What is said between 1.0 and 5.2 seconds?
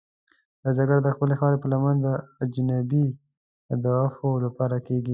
د خپلې خاورې پر لمن د اجنبي اهدافو لپاره کېږي.